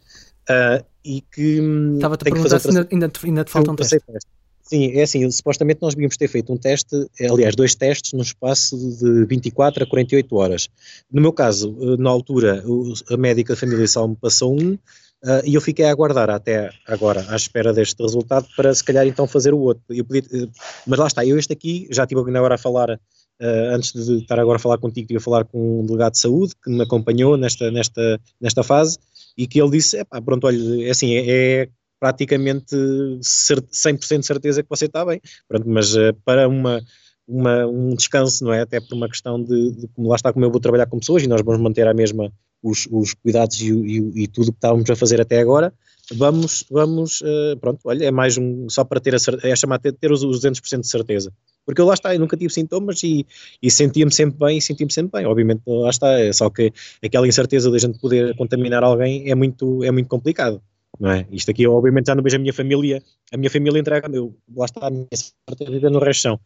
e 1.05 1.21
que. 1.21 1.61
Hum, 1.61 1.95
Estava-te 1.95 2.21
a 2.21 2.31
perguntar 2.31 2.59
se 2.59 2.69
ainda, 2.69 2.87
ainda, 2.91 3.09
te, 3.09 3.23
ainda 3.23 3.43
te 3.43 3.51
falta 3.51 3.71
um 3.71 3.75
teste. 3.75 3.99
teste. 3.99 4.40
Sim, 4.71 4.97
é 4.97 5.01
assim, 5.01 5.29
supostamente 5.29 5.81
nós 5.81 5.93
devíamos 5.93 6.15
ter 6.15 6.29
feito 6.29 6.53
um 6.53 6.55
teste, 6.55 6.95
aliás, 7.29 7.57
dois 7.57 7.75
testes 7.75 8.13
no 8.13 8.21
espaço 8.21 8.77
de 8.77 9.25
24 9.25 9.83
a 9.83 9.85
48 9.85 10.33
horas. 10.33 10.69
No 11.11 11.21
meu 11.21 11.33
caso, 11.33 11.75
eh, 11.81 11.97
na 12.01 12.09
altura, 12.09 12.63
a 13.09 13.17
médica 13.17 13.51
da 13.53 13.59
família 13.59 13.85
só 13.85 14.07
me 14.07 14.15
passou 14.15 14.57
um, 14.57 14.77
Uh, 15.23 15.45
e 15.45 15.53
eu 15.53 15.61
fiquei 15.61 15.85
a 15.85 15.91
aguardar 15.91 16.31
até 16.31 16.71
agora, 16.87 17.23
à 17.29 17.35
espera 17.35 17.71
deste 17.71 18.01
resultado, 18.01 18.47
para 18.57 18.73
se 18.73 18.83
calhar 18.83 19.05
então 19.05 19.27
fazer 19.27 19.53
o 19.53 19.59
outro. 19.59 19.83
Podia, 19.87 20.23
uh, 20.23 20.51
mas 20.87 20.97
lá 20.97 21.05
está, 21.05 21.23
eu 21.23 21.37
este 21.37 21.53
aqui, 21.53 21.87
já 21.91 22.05
estive 22.05 22.19
agora 22.21 22.55
a 22.55 22.57
falar, 22.57 22.89
uh, 22.89 23.75
antes 23.75 23.93
de 23.93 24.17
estar 24.17 24.39
agora 24.39 24.55
a 24.55 24.59
falar 24.59 24.79
contigo, 24.79 25.03
estive 25.03 25.19
a 25.19 25.21
falar 25.21 25.45
com 25.45 25.81
um 25.81 25.85
delegado 25.85 26.13
de 26.13 26.19
saúde 26.19 26.55
que 26.63 26.71
me 26.71 26.81
acompanhou 26.81 27.37
nesta, 27.37 27.69
nesta, 27.69 28.19
nesta 28.41 28.63
fase 28.63 28.97
e 29.37 29.45
que 29.45 29.61
ele 29.61 29.69
disse: 29.69 30.03
pronto, 30.25 30.47
olha, 30.47 30.87
é 30.87 30.89
assim, 30.89 31.13
é, 31.13 31.29
é 31.29 31.69
praticamente 32.01 32.75
100% 33.21 34.19
de 34.19 34.25
certeza 34.25 34.63
que 34.63 34.69
você 34.69 34.85
está 34.85 35.05
bem. 35.05 35.21
Pronto, 35.47 35.69
mas 35.69 35.95
uh, 35.95 36.13
para 36.25 36.47
uma, 36.47 36.81
uma, 37.27 37.67
um 37.67 37.95
descanso, 37.95 38.43
não 38.43 38.51
é? 38.51 38.61
Até 38.61 38.81
por 38.81 38.95
uma 38.95 39.07
questão 39.07 39.41
de, 39.41 39.71
de, 39.71 39.87
como 39.89 40.09
lá 40.09 40.15
está, 40.15 40.33
como 40.33 40.43
eu 40.43 40.49
vou 40.49 40.59
trabalhar 40.59 40.87
com 40.87 40.97
pessoas 40.97 41.21
e 41.21 41.27
nós 41.27 41.41
vamos 41.43 41.61
manter 41.61 41.87
a 41.87 41.93
mesma 41.93 42.33
os, 42.63 42.87
os 42.91 43.13
cuidados 43.13 43.61
e, 43.61 43.71
e, 43.71 44.23
e 44.23 44.27
tudo 44.27 44.51
que 44.51 44.57
estávamos 44.57 44.89
a 44.89 44.95
fazer 44.95 45.21
até 45.21 45.39
agora, 45.39 45.71
vamos, 46.11 46.65
vamos 46.71 47.21
uh, 47.21 47.55
pronto, 47.59 47.79
olha, 47.85 48.05
é 48.05 48.11
mais 48.11 48.35
um, 48.35 48.67
só 48.67 48.83
para 48.83 48.99
ter 48.99 49.13
a 49.13 49.17
é 49.43 49.55
chamar 49.55 49.77
ter, 49.77 49.93
ter 49.93 50.11
os, 50.11 50.23
os 50.23 50.43
200% 50.43 50.81
de 50.81 50.87
certeza. 50.87 51.31
Porque 51.63 51.79
eu 51.79 51.85
lá 51.85 51.93
está, 51.93 52.15
eu 52.15 52.19
nunca 52.19 52.35
tive 52.35 52.51
sintomas 52.51 53.03
e, 53.03 53.27
e 53.61 53.69
sentia-me 53.69 54.11
sempre 54.11 54.39
bem 54.39 54.57
e 54.57 54.61
sentia-me 54.61 54.91
sempre 54.91 55.19
bem. 55.19 55.27
Obviamente, 55.27 55.61
lá 55.67 55.91
está, 55.91 56.19
é 56.19 56.33
só 56.33 56.49
que 56.49 56.73
aquela 57.03 57.27
incerteza 57.27 57.69
de 57.69 57.75
a 57.75 57.79
gente 57.79 57.99
poder 57.99 58.35
contaminar 58.35 58.83
alguém 58.83 59.29
é 59.29 59.35
muito, 59.35 59.83
é 59.83 59.91
muito 59.91 60.07
complicado 60.07 60.59
não 61.01 61.09
é? 61.09 61.25
Isto 61.31 61.49
aqui, 61.49 61.65
obviamente, 61.65 62.05
já 62.05 62.15
não 62.15 62.21
vejo 62.21 62.35
a 62.35 62.39
minha 62.39 62.53
família, 62.53 63.01
a 63.33 63.37
minha 63.37 63.49
família 63.49 63.79
entrega, 63.79 64.07
eu, 64.15 64.37
lá 64.55 64.65
está, 64.65 64.85
a 64.85 64.91
minha 64.91 65.07
sorte 65.17 65.65
viver 65.65 65.89
no 65.89 65.97
rechão. 65.97 66.39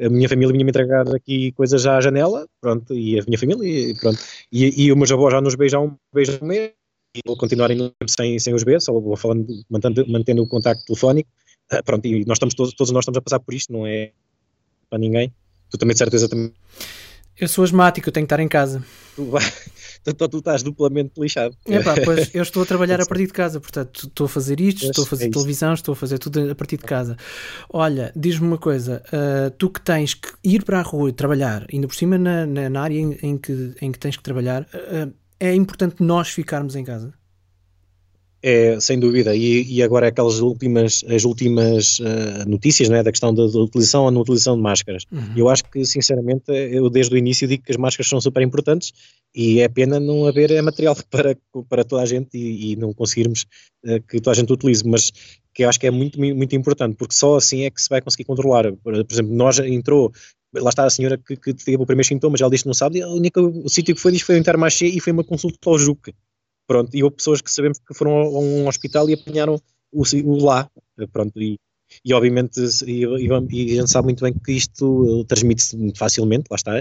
A 0.00 0.08
minha 0.08 0.26
família 0.26 0.50
vinha-me 0.50 0.70
entregar 0.70 1.06
aqui 1.14 1.52
coisas 1.52 1.82
já 1.82 1.98
à 1.98 2.00
janela, 2.00 2.48
pronto, 2.58 2.94
e 2.94 3.20
a 3.20 3.24
minha 3.24 3.38
família, 3.38 3.68
e 3.68 3.94
pronto. 3.94 4.18
E, 4.50 4.86
e 4.86 4.90
os 4.90 4.96
meus 4.96 5.12
avós 5.12 5.34
já 5.34 5.42
nos 5.42 5.54
beijam, 5.56 5.94
beijam 6.10 6.38
mês, 6.40 6.72
e 7.14 7.20
vou 7.26 7.36
continuar 7.36 7.68
sem, 8.06 8.38
sem 8.38 8.54
os 8.54 8.64
ver, 8.64 8.80
só 8.80 8.98
vou 8.98 9.14
falando, 9.14 9.46
mantendo, 9.68 10.06
mantendo 10.08 10.42
o 10.42 10.48
contacto 10.48 10.86
telefónico, 10.86 11.28
uh, 11.70 11.84
pronto, 11.84 12.06
e 12.06 12.24
nós 12.24 12.36
estamos 12.36 12.54
todos, 12.54 12.72
todos 12.72 12.90
nós 12.90 13.02
estamos 13.02 13.18
a 13.18 13.20
passar 13.20 13.40
por 13.40 13.52
isto, 13.52 13.70
não 13.70 13.86
é 13.86 14.12
para 14.88 14.98
ninguém. 14.98 15.30
Tu 15.68 15.76
também 15.76 15.92
de 15.92 15.98
certeza 15.98 16.30
também 16.30 16.50
Eu 17.38 17.46
sou 17.46 17.62
asmático, 17.62 18.08
eu 18.08 18.12
tenho 18.12 18.26
que 18.26 18.32
estar 18.32 18.42
em 18.42 18.48
casa. 18.48 18.82
Tu, 19.14 19.24
vai, 19.26 19.42
então 20.06 20.28
tu 20.28 20.38
estás 20.38 20.62
duplamente 20.62 21.12
lixado. 21.18 21.56
É 21.66 21.82
pá, 21.82 21.94
pois 22.04 22.30
eu 22.34 22.42
estou 22.42 22.62
a 22.62 22.66
trabalhar 22.66 23.00
a 23.00 23.06
partir 23.06 23.26
de 23.26 23.32
casa, 23.32 23.60
portanto 23.60 24.06
estou 24.08 24.26
a 24.26 24.28
fazer 24.28 24.60
isto, 24.60 24.84
estou 24.84 25.04
a 25.04 25.06
fazer 25.06 25.26
é 25.26 25.30
televisão, 25.30 25.74
estou 25.74 25.92
a 25.92 25.96
fazer 25.96 26.18
tudo 26.18 26.50
a 26.50 26.54
partir 26.54 26.76
de 26.76 26.84
casa. 26.84 27.16
Olha, 27.70 28.12
diz-me 28.14 28.46
uma 28.46 28.58
coisa, 28.58 29.02
uh, 29.08 29.50
tu 29.52 29.70
que 29.70 29.80
tens 29.80 30.14
que 30.14 30.28
ir 30.44 30.64
para 30.64 30.80
a 30.80 30.82
rua 30.82 31.10
e 31.10 31.12
trabalhar, 31.12 31.66
ainda 31.72 31.86
por 31.86 31.94
cima 31.94 32.18
na, 32.18 32.46
na, 32.46 32.68
na 32.68 32.80
área 32.80 32.98
em, 32.98 33.18
em, 33.22 33.38
que, 33.38 33.74
em 33.80 33.92
que 33.92 33.98
tens 33.98 34.16
que 34.16 34.22
trabalhar, 34.22 34.62
uh, 34.62 35.12
é 35.40 35.54
importante 35.54 36.02
nós 36.02 36.28
ficarmos 36.28 36.74
em 36.74 36.84
casa? 36.84 37.12
É, 38.40 38.78
sem 38.78 39.00
dúvida, 39.00 39.34
e, 39.34 39.64
e, 39.64 39.82
agora 39.82 40.06
aquelas 40.06 40.38
últimas, 40.38 41.04
as 41.08 41.24
últimas 41.24 41.98
uh, 41.98 42.48
notícias 42.48 42.88
né, 42.88 43.02
da 43.02 43.10
questão 43.10 43.34
da, 43.34 43.44
da, 43.44 43.58
utilização 43.58 44.04
ou 44.04 44.12
não 44.12 44.20
utilização 44.20 44.54
de 44.54 44.62
máscaras. 44.62 45.02
Uhum. 45.10 45.32
Eu 45.36 45.48
acho 45.48 45.64
que, 45.64 45.84
sinceramente, 45.84 46.44
eu 46.48 46.88
desde 46.88 47.12
o 47.12 47.18
início 47.18 47.48
digo 47.48 47.64
que 47.64 47.72
as 47.72 47.76
máscaras 47.76 48.08
são 48.08 48.20
super 48.20 48.40
importantes 48.40 48.92
e 49.34 49.60
é 49.60 49.68
pena 49.68 49.98
não 49.98 50.24
haver 50.24 50.52
é 50.52 50.62
material 50.62 50.94
para, 51.10 51.36
para 51.68 51.84
toda 51.84 52.02
a 52.02 52.06
gente 52.06 52.38
e, 52.38 52.72
e 52.72 52.76
não 52.76 52.92
conseguirmos 52.94 53.44
uh, 53.84 54.00
que 54.08 54.20
toda 54.20 54.30
a 54.30 54.40
gente 54.40 54.52
utilize, 54.52 54.86
mas 54.86 55.10
que 55.52 55.64
eu 55.64 55.68
acho 55.68 55.80
que 55.80 55.88
é 55.88 55.90
muito, 55.90 56.20
muito 56.20 56.54
importante, 56.54 56.94
porque 56.96 57.16
só 57.16 57.36
assim 57.36 57.64
é 57.64 57.70
que 57.70 57.82
se 57.82 57.88
vai 57.88 58.00
conseguir 58.00 58.24
controlar. 58.24 58.72
Por, 58.84 59.04
por 59.04 59.12
exemplo, 59.12 59.34
nós 59.34 59.58
entrou 59.58 60.12
lá 60.54 60.70
está 60.70 60.84
a 60.84 60.90
senhora 60.90 61.18
que, 61.18 61.36
que 61.36 61.52
teve 61.52 61.82
o 61.82 61.86
primeiro 61.86 62.06
sintoma, 62.06 62.36
ela 62.38 62.50
disse 62.50 62.62
que 62.62 62.68
não 62.68 62.74
sabe, 62.74 63.00
e 63.00 63.04
o 63.04 63.14
único 63.14 63.68
sítio 63.68 63.94
que 63.94 64.00
foi 64.00 64.12
disse 64.12 64.24
foi 64.24 64.36
o 64.36 64.38
Intermarché 64.38 64.86
e 64.86 65.00
foi 65.00 65.12
uma 65.12 65.24
consulta 65.24 65.58
ao 65.66 65.78
JUC. 65.78 66.14
Pronto, 66.68 66.94
e 66.94 67.02
houve 67.02 67.16
pessoas 67.16 67.40
que 67.40 67.50
sabemos 67.50 67.78
que 67.78 67.94
foram 67.94 68.12
a 68.12 68.38
um 68.38 68.68
hospital 68.68 69.08
e 69.08 69.14
apanharam 69.14 69.58
o, 69.90 70.02
o 70.02 70.44
lá, 70.44 70.70
pronto, 71.10 71.40
e, 71.40 71.58
e 72.04 72.12
obviamente 72.12 72.60
e, 72.86 73.04
e, 73.04 73.26
e, 73.26 73.72
a 73.72 73.80
gente 73.80 73.90
sabe 73.90 74.06
muito 74.06 74.22
bem 74.22 74.34
que 74.34 74.52
isto 74.52 75.24
transmite-se 75.24 75.76
muito 75.78 75.98
facilmente, 75.98 76.44
lá 76.50 76.56
está, 76.56 76.72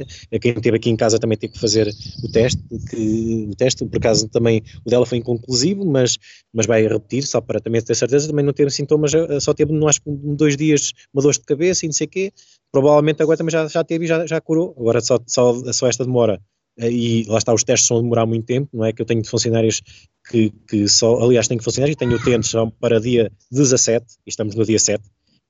quem 0.42 0.52
esteve 0.52 0.76
aqui 0.76 0.90
em 0.90 0.98
casa 0.98 1.18
também 1.18 1.38
teve 1.38 1.54
que 1.54 1.60
fazer 1.60 1.88
o 2.22 2.30
teste, 2.30 2.62
que, 2.90 3.48
o 3.50 3.56
teste, 3.56 3.86
por 3.86 3.98
acaso 3.98 4.28
também 4.28 4.62
o 4.86 4.90
dela 4.90 5.06
foi 5.06 5.20
inconclusivo, 5.20 5.86
mas, 5.86 6.18
mas 6.54 6.66
vai 6.66 6.86
repetir, 6.86 7.24
só 7.24 7.40
para 7.40 7.62
também 7.62 7.82
ter 7.82 7.96
certeza, 7.96 8.28
também 8.28 8.44
não 8.44 8.52
ter 8.52 8.70
sintomas, 8.72 9.12
só 9.40 9.54
teve, 9.54 9.72
não 9.72 9.88
acho 9.88 10.02
dois 10.06 10.58
dias 10.58 10.92
uma 11.14 11.24
dor 11.24 11.32
de 11.32 11.40
cabeça 11.40 11.86
e 11.86 11.88
não 11.88 11.94
sei 11.94 12.08
o 12.08 12.10
quê, 12.10 12.34
provavelmente 12.72 13.22
agora 13.22 13.38
também 13.38 13.52
já, 13.52 13.66
já 13.68 13.84
teve 13.86 14.04
e 14.04 14.08
já, 14.08 14.26
já 14.26 14.42
curou, 14.42 14.76
agora 14.78 15.00
só, 15.00 15.18
só, 15.26 15.54
só 15.72 15.88
esta 15.88 16.04
demora. 16.04 16.34
eh, 16.36 16.57
e 16.78 17.26
lá 17.28 17.38
está, 17.38 17.54
os 17.54 17.64
testes 17.64 17.90
vão 17.90 18.02
demorar 18.02 18.26
muito 18.26 18.46
tempo, 18.46 18.70
não 18.74 18.86
é? 18.86 18.94
Que 18.94 19.02
eu 19.02 19.06
tenho 19.06 19.26
funcionários 19.26 19.82
que, 20.30 20.52
que 20.70 20.88
só, 20.88 21.20
aliás, 21.24 21.48
tenho 21.48 21.62
funcionários 21.62 21.96
e 21.96 21.98
tenho 21.98 22.16
utentes 22.16 22.54
para 22.80 23.00
dia 23.00 23.32
17, 23.52 24.06
e 24.26 24.30
estamos 24.30 24.56
no 24.56 24.64
dia 24.66 24.78
7, 24.78 25.04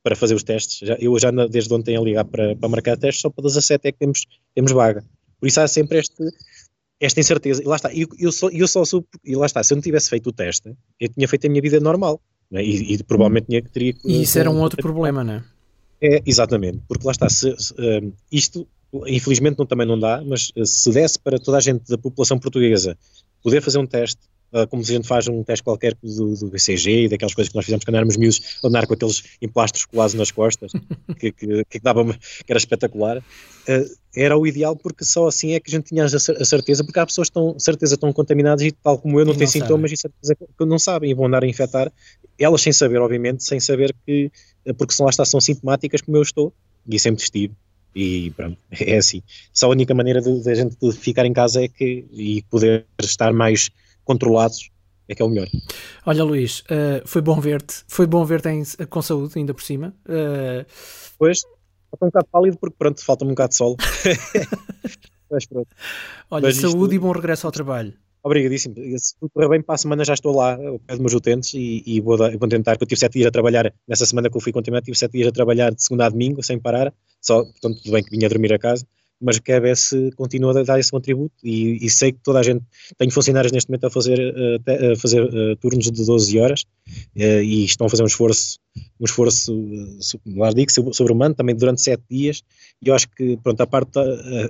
para 0.03 0.15
fazer 0.15 0.35
os 0.35 0.43
testes. 0.43 0.87
Já, 0.87 0.95
eu 0.99 1.17
já 1.19 1.31
desde 1.31 1.73
ontem 1.73 1.97
a 1.97 2.01
ligar 2.01 2.25
para, 2.25 2.55
para 2.55 2.69
marcar 2.69 2.97
testes, 2.97 3.21
só 3.21 3.29
para 3.29 3.43
17 3.43 3.87
é 3.87 3.91
que 3.91 3.99
temos, 3.99 4.25
temos 4.55 4.71
vaga. 4.71 5.03
Por 5.39 5.47
isso 5.47 5.59
há 5.59 5.67
sempre 5.67 5.99
este, 5.99 6.23
esta 6.99 7.19
incerteza. 7.19 7.61
E 7.61 7.65
lá 7.65 7.75
está, 7.75 7.93
eu, 7.93 8.07
eu, 8.17 8.31
só, 8.31 8.49
eu 8.49 8.67
só 8.67 8.85
sou, 8.85 9.05
e 9.23 9.35
lá 9.35 9.45
está, 9.45 9.63
se 9.63 9.73
eu 9.73 9.75
não 9.75 9.81
tivesse 9.81 10.09
feito 10.09 10.27
o 10.27 10.33
teste, 10.33 10.73
eu 10.99 11.09
tinha 11.09 11.27
feito 11.27 11.45
a 11.45 11.49
minha 11.49 11.61
vida 11.61 11.79
normal. 11.79 12.21
É? 12.53 12.63
E, 12.63 12.93
e, 12.93 13.03
provavelmente 13.03 13.47
tinha, 13.47 13.61
teria 13.61 13.93
E 14.05 14.21
isso 14.21 14.39
era 14.39 14.49
um 14.49 14.61
outro 14.61 14.81
problema, 14.81 15.23
não 15.23 15.33
é? 15.33 15.43
É, 15.99 16.21
exatamente, 16.25 16.79
porque 16.87 17.05
lá 17.05 17.11
está, 17.11 17.27
se, 17.27 17.55
se, 17.57 17.73
um, 17.73 18.13
isto 18.31 18.67
infelizmente 19.07 19.57
não, 19.57 19.65
também 19.65 19.85
não 19.85 19.99
dá, 19.99 20.21
mas 20.25 20.51
eh, 20.55 20.65
se 20.65 20.91
desse 20.91 21.19
para 21.19 21.39
toda 21.39 21.57
a 21.57 21.61
gente 21.61 21.87
da 21.87 21.97
população 21.97 22.39
portuguesa 22.39 22.97
poder 23.43 23.61
fazer 23.61 23.77
um 23.77 23.85
teste, 23.85 24.19
uh, 24.53 24.67
como 24.67 24.83
se 24.83 24.91
a 24.91 24.95
gente 24.95 25.07
faz 25.07 25.27
um 25.27 25.43
teste 25.43 25.63
qualquer 25.63 25.95
do, 26.01 26.35
do 26.35 26.47
BCG 26.47 27.05
e 27.05 27.09
daquelas 27.09 27.33
coisas 27.33 27.49
que 27.49 27.55
nós 27.55 27.65
fizemos 27.65 27.85
quando 27.85 27.95
éramos 27.95 28.17
miúdos, 28.17 28.57
andar 28.63 28.87
com 28.87 28.93
aqueles 28.93 29.23
emplastros 29.41 29.85
colados 29.85 30.13
nas 30.15 30.31
costas, 30.31 30.71
que, 31.19 31.31
que, 31.31 31.65
que, 31.65 31.79
dava, 31.79 32.03
que 32.13 32.51
era 32.51 32.57
espetacular, 32.57 33.17
uh, 33.17 33.97
era 34.15 34.37
o 34.37 34.47
ideal 34.47 34.75
porque 34.75 35.05
só 35.05 35.27
assim 35.27 35.53
é 35.53 35.59
que 35.59 35.69
a 35.69 35.75
gente 35.75 35.85
tinha 35.85 36.05
a 36.05 36.09
certeza, 36.09 36.83
porque 36.83 36.99
há 36.99 37.05
pessoas 37.05 37.29
que 37.29 37.37
estão, 37.37 37.59
certeza 37.59 37.95
estão 37.95 38.11
contaminadas 38.11 38.63
e 38.63 38.71
tal 38.71 38.97
como 38.97 39.19
eu 39.19 39.25
não, 39.25 39.35
têm 39.35 39.47
sintomas 39.47 39.91
e 39.91 39.97
certeza 39.97 40.35
que 40.35 40.65
não 40.65 40.79
sabem 40.79 41.11
e 41.11 41.13
vão 41.13 41.25
andar 41.25 41.43
a 41.43 41.47
infectar, 41.47 41.91
elas 42.39 42.61
sem 42.61 42.73
saber, 42.73 42.99
obviamente, 42.99 43.43
sem 43.43 43.59
saber 43.59 43.95
que, 44.05 44.31
porque 44.77 44.93
são 44.93 45.05
lá 45.05 45.09
está, 45.09 45.25
são 45.25 45.39
sintomáticas 45.39 46.01
como 46.01 46.17
eu 46.17 46.21
estou, 46.21 46.53
e 46.87 46.97
sempre 46.97 47.23
estive. 47.23 47.53
E 47.95 48.31
pronto, 48.31 48.57
é 48.71 48.97
assim. 48.97 49.21
Só 49.53 49.67
a 49.67 49.69
única 49.69 49.93
maneira 49.93 50.21
da 50.21 50.53
gente 50.53 50.75
ficar 50.93 51.25
em 51.25 51.33
casa 51.33 51.63
é 51.63 51.67
que 51.67 52.05
e 52.11 52.43
poder 52.43 52.85
estar 53.01 53.33
mais 53.33 53.69
controlados 54.03 54.69
é 55.07 55.15
que 55.15 55.21
é 55.21 55.25
o 55.25 55.29
melhor. 55.29 55.47
Olha, 56.05 56.23
Luís, 56.23 56.59
uh, 56.61 57.05
foi 57.05 57.21
bom 57.21 57.39
ver-te. 57.39 57.83
Foi 57.87 58.05
bom 58.05 58.25
ver-te 58.25 58.49
com 58.87 59.01
saúde, 59.01 59.33
ainda 59.37 59.53
por 59.53 59.63
cima. 59.63 59.95
Uh... 60.05 60.65
Pois, 61.17 61.37
estou 61.37 62.07
um 62.07 62.07
bocado 62.07 62.27
pálido 62.29 62.57
porque 62.57 62.75
pronto, 62.77 63.03
falta-me 63.03 63.31
um 63.31 63.33
bocado 63.33 63.49
de 63.49 63.55
sol. 63.55 63.77
Mas 65.31 65.45
pronto. 65.45 65.69
Olha, 66.29 66.47
Mas 66.47 66.57
saúde 66.57 66.77
isto... 66.77 66.93
e 66.93 66.99
bom 66.99 67.11
regresso 67.11 67.47
ao 67.47 67.51
trabalho. 67.51 67.93
Obrigadíssimo. 68.27 68.75
Se 68.97 69.15
correr 69.33 69.47
bem, 69.47 69.61
para 69.61 69.75
a 69.75 69.77
semana 69.77 70.03
já 70.03 70.13
estou 70.13 70.35
lá, 70.35 70.55
ao 70.55 70.79
pé 70.79 70.93
dos 70.93 70.99
meus 70.99 71.13
utentes, 71.13 71.53
e, 71.53 71.81
e 71.85 72.01
vou, 72.01 72.17
vou, 72.17 72.49
tentar, 72.49 72.73
porque 72.73 72.83
eu 72.83 72.87
tive 72.89 72.99
sete 72.99 73.13
dias 73.13 73.27
a 73.27 73.31
trabalhar, 73.31 73.73
nessa 73.87 74.05
semana 74.05 74.29
que 74.29 74.35
eu 74.35 74.41
fui 74.41 74.51
continuar, 74.51 74.81
tive 74.81 74.97
sete 74.97 75.13
dias 75.13 75.29
a 75.29 75.31
trabalhar 75.31 75.73
de 75.73 75.81
segunda 75.81 76.05
a 76.05 76.09
domingo, 76.09 76.43
sem 76.43 76.59
parar, 76.59 76.93
só, 77.21 77.43
portanto, 77.43 77.81
tudo 77.81 77.93
bem 77.93 78.03
que 78.03 78.11
vinha 78.11 78.27
dormir 78.27 78.51
a 78.51 78.59
casa, 78.59 78.85
mas 79.19 79.39
ver 79.39 79.75
se 79.75 80.11
continua 80.11 80.59
a 80.59 80.63
dar 80.63 80.79
esse 80.79 80.91
contributo 80.91 81.35
e, 81.43 81.83
e, 81.83 81.89
sei 81.89 82.11
que 82.11 82.19
toda 82.23 82.39
a 82.39 82.43
gente, 82.43 82.63
tenho 82.97 83.11
funcionários 83.11 83.51
neste 83.51 83.69
momento 83.69 83.87
a 83.87 83.89
fazer, 83.89 84.19
a 84.93 84.95
fazer 84.95 85.23
uh, 85.23 85.55
turnos 85.57 85.89
de 85.89 86.05
12 86.05 86.39
horas 86.39 86.61
uh, 87.15 87.41
e 87.41 87.65
estão 87.65 87.87
a 87.87 87.89
fazer 87.89 88.03
um 88.03 88.07
esforço, 88.07 88.59
um 88.99 89.05
esforço, 89.05 89.53
lá 90.35 90.51
digo, 90.51 90.71
sobre-humano 90.93 91.33
também 91.33 91.55
durante 91.55 91.81
7 91.81 92.03
dias 92.09 92.43
e 92.81 92.89
eu 92.89 92.95
acho 92.95 93.09
que, 93.09 93.37
pronto, 93.37 93.59
a 93.61 93.67
parte, 93.67 93.97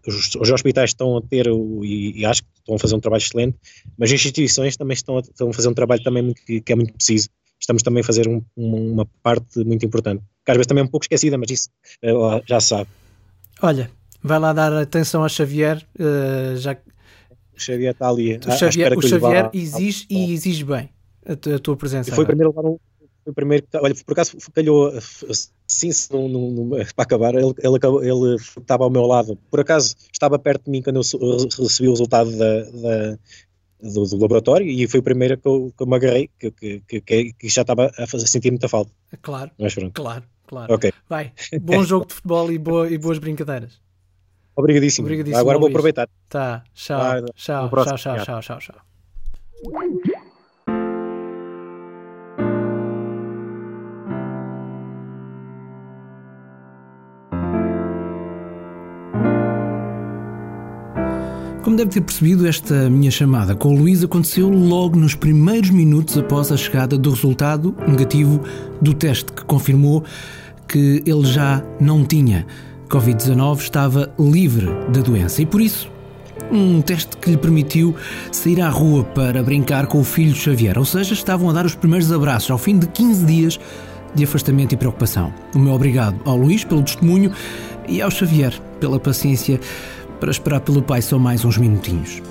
os, 0.06 0.36
os, 0.36 0.52
hospitais 0.52 0.90
estão 0.90 1.18
a 1.18 1.22
ter, 1.22 1.48
e, 1.48 2.20
e, 2.20 2.26
acho 2.26 2.44
que 2.44 2.50
estão 2.60 2.76
a 2.76 2.80
fazer 2.80 2.96
um 2.96 3.00
trabalho 3.00 3.22
excelente, 3.22 3.58
mas 3.98 4.10
as 4.10 4.16
instituições 4.16 4.76
também 4.76 4.96
estão 4.96 5.18
a, 5.18 5.22
estão 5.22 5.50
a 5.50 5.54
fazer 5.54 5.70
um 5.70 5.74
trabalho 5.74 6.04
também 6.04 6.34
que, 6.46 6.62
é 6.68 6.76
muito 6.76 6.94
preciso 6.94 7.30
estamos 7.60 7.82
também 7.82 8.02
a 8.02 8.04
fazer 8.04 8.28
um, 8.28 8.42
uma 8.56 9.06
parte 9.24 9.64
muito 9.64 9.84
importante, 9.86 10.24
que 10.46 10.52
às 10.52 10.58
vezes 10.58 10.68
também 10.68 10.84
é 10.84 10.86
um 10.86 10.90
pouco 10.90 11.06
esquecida, 11.06 11.38
mas 11.38 11.50
isso 11.50 11.70
já 12.46 12.60
sabe. 12.60 12.88
Olha, 13.62 13.90
vai 14.22 14.40
lá 14.40 14.54
dar 14.54 14.74
atenção 14.74 15.24
a 15.24 15.30
Xavier, 15.30 15.86
uh, 16.00 16.58
já 16.58 16.76
o 17.58 17.60
Xavier 17.60 17.92
está 17.92 18.08
ali. 18.08 18.38
O 18.38 18.52
Xavier, 18.52 18.96
o 18.96 19.02
Xavier 19.02 19.50
exige 19.52 20.06
e 20.10 20.32
exige 20.32 20.64
bem 20.64 20.90
a, 21.26 21.56
a 21.56 21.60
tua 21.60 21.76
presença. 21.76 22.14
foi 22.14 22.24
o 22.24 22.28
primeiro 22.28 22.52
um. 22.52 22.78
Foi 23.24 23.32
o 23.32 23.34
primeiro, 23.34 23.66
olha, 23.76 23.94
por 24.06 24.14
acaso 24.14 24.38
calhou 24.54 24.94
sim, 25.68 25.90
no, 26.12 26.30
no, 26.30 26.52
no, 26.52 26.70
para 26.70 27.04
acabar, 27.04 27.36
ele, 27.36 27.54
ele, 27.62 27.76
acabou, 27.76 28.02
ele 28.02 28.36
estava 28.36 28.86
ao 28.86 28.90
meu 28.90 29.06
lado, 29.06 29.38
por 29.52 29.60
acaso 29.60 29.96
estava 30.14 30.40
perto 30.40 30.66
de 30.66 30.72
mim 30.72 30.82
quando 30.82 30.96
eu 30.96 31.38
recebi 31.60 31.90
o 31.90 31.92
resultado 31.92 32.32
da, 32.38 32.64
da 32.64 33.18
do, 33.82 34.06
do, 34.06 34.18
laboratório 34.18 34.66
e 34.66 34.88
foi 34.88 35.02
o 35.02 35.04
primeiro 35.04 35.38
que 35.38 35.48
eu, 35.48 35.74
que 35.76 35.84
eu 35.84 35.88
me 35.88 35.96
agarrei, 35.98 36.30
que, 36.40 36.52
que, 36.52 37.34
que, 37.34 37.50
já 37.50 37.64
estava 37.64 37.92
a 37.98 38.08
fazer, 38.08 38.28
sentir 38.28 38.50
muita 38.50 38.70
falta. 38.70 38.92
Claro, 39.22 39.52
claro, 39.94 40.24
claro. 40.48 40.74
Okay. 40.74 40.94
Vai, 41.10 41.34
bom 41.62 41.84
jogo 41.86 42.06
de 42.06 42.14
futebol 42.14 42.50
e, 42.50 42.58
boa, 42.58 42.90
e 42.90 42.98
boas 42.98 43.20
brincadeiras. 43.20 43.80
Obrigadíssimo. 44.58 45.06
Obrigadíssimo 45.06 45.40
Agora 45.40 45.60
vou 45.60 45.70
aproveitar. 45.70 46.10
Tá, 46.28 46.64
tchau, 46.74 47.00
ah, 47.00 47.22
tchau, 47.36 47.70
tchau, 47.70 47.98
tchau, 47.98 48.18
tchau, 48.26 48.42
tchau, 48.42 48.60
tchau. 48.60 48.76
Como 61.64 61.76
deve 61.76 61.92
ter 61.92 62.02
percebido, 62.02 62.48
esta 62.48 62.90
minha 62.90 63.12
chamada 63.12 63.54
com 63.54 63.76
o 63.76 63.78
Luís 63.78 64.04
aconteceu 64.04 64.50
logo 64.50 64.98
nos 64.98 65.14
primeiros 65.14 65.70
minutos 65.70 66.18
após 66.18 66.52
a 66.52 66.58
chegada 66.58 66.98
do 66.98 67.12
resultado 67.12 67.76
negativo 67.88 68.42
do 68.82 68.94
teste 68.94 69.32
que 69.32 69.44
confirmou 69.46 70.04
que 70.68 71.04
ele 71.06 71.26
já 71.26 71.64
não 71.80 72.04
tinha 72.06 72.48
Covid-19 72.90 73.60
estava 73.60 74.12
livre 74.20 74.68
da 74.90 75.02
doença 75.02 75.42
e 75.42 75.46
por 75.46 75.62
isso 75.62 75.90
um 76.52 76.82
teste 76.82 77.18
que 77.18 77.32
lhe 77.32 77.38
permitiu 77.38 77.96
sair 78.32 78.62
à 78.62 78.70
rua 78.70 79.04
para 79.04 79.44
brincar 79.44 79.88
com 79.88 80.00
o 80.00 80.04
filho 80.04 80.34
Xavier, 80.34 80.78
ou 80.78 80.86
seja, 80.86 81.14
estavam 81.14 81.50
a 81.50 81.54
dar 81.54 81.66
os 81.66 81.76
primeiros 81.76 82.12
abraços 82.12 82.50
ao 82.50 82.58
fim 82.58 82.78
de 82.78 82.88
15 82.88 83.26
dias 83.26 83.60
de 84.16 84.24
afastamento 84.24 84.74
e 84.74 84.78
preocupação. 84.78 85.34
O 85.54 85.60
meu 85.60 85.74
obrigado 85.74 86.20
ao 86.26 86.38
Luís 86.38 86.64
pelo 86.64 86.84
testemunho 86.84 87.32
e 87.88 88.02
ao 88.02 88.10
Xavier 88.10 88.54
pela 88.80 89.00
paciência 89.00 89.60
para 90.20 90.32
esperar 90.32 90.62
pelo 90.62 90.82
pai 90.82 91.02
só 91.02 91.18
mais 91.18 91.46
uns 91.46 91.58
minutinhos. 91.58 92.22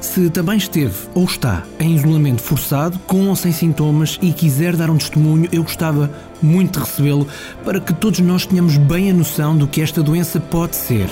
Se 0.00 0.28
também 0.30 0.58
esteve 0.58 0.94
ou 1.14 1.24
está 1.24 1.64
em 1.80 1.94
isolamento 1.94 2.42
forçado, 2.42 2.98
com 3.06 3.28
ou 3.28 3.36
sem 3.36 3.52
sintomas, 3.52 4.18
e 4.20 4.32
quiser 4.32 4.76
dar 4.76 4.90
um 4.90 4.96
testemunho, 4.96 5.48
eu 5.52 5.62
gostava 5.62 6.10
muito 6.42 6.78
de 6.78 6.84
recebê-lo 6.84 7.26
para 7.64 7.80
que 7.80 7.94
todos 7.94 8.20
nós 8.20 8.44
tenhamos 8.46 8.76
bem 8.76 9.10
a 9.10 9.14
noção 9.14 9.56
do 9.56 9.66
que 9.66 9.80
esta 9.80 10.02
doença 10.02 10.40
pode 10.40 10.76
ser. 10.76 11.08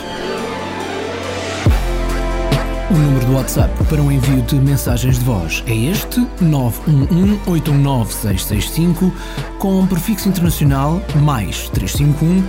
Número 3.01 3.25
do 3.25 3.33
WhatsApp 3.33 3.73
para 3.85 4.03
o 4.03 4.13
envio 4.13 4.43
de 4.43 4.57
mensagens 4.57 5.19
de 5.19 5.25
voz 5.25 5.65
é 5.67 5.75
este 5.75 6.21
911-819-665 6.43 9.11
com 9.59 9.87
prefixo 9.87 10.29
internacional 10.29 11.01
mais 11.23 11.71
351 11.71 12.45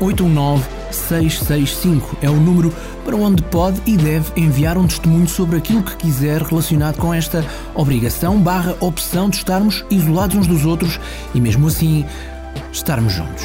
911-819-665 0.00 2.00
é 2.22 2.30
o 2.30 2.36
número 2.36 2.72
para 3.04 3.14
onde 3.14 3.42
pode 3.42 3.78
e 3.84 3.98
deve 3.98 4.40
enviar 4.40 4.78
um 4.78 4.86
testemunho 4.86 5.28
sobre 5.28 5.58
aquilo 5.58 5.82
que 5.82 5.96
quiser 5.96 6.40
relacionado 6.40 6.96
com 6.96 7.12
esta 7.12 7.44
obrigação 7.74 8.40
barra 8.40 8.74
opção 8.80 9.28
de 9.28 9.36
estarmos 9.36 9.84
isolados 9.90 10.34
uns 10.34 10.46
dos 10.46 10.64
outros 10.64 10.98
e 11.34 11.42
mesmo 11.42 11.66
assim 11.66 12.06
estarmos 12.72 13.12
juntos. 13.12 13.44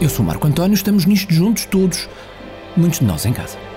Eu 0.00 0.08
sou 0.08 0.24
Marco 0.24 0.46
António, 0.46 0.76
estamos 0.76 1.06
nisto 1.06 1.34
juntos 1.34 1.64
todos, 1.64 2.08
muitos 2.76 3.00
de 3.00 3.04
nós 3.04 3.26
em 3.26 3.32
casa. 3.32 3.67